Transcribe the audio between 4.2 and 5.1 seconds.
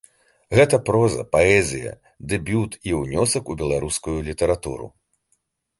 літаратуру.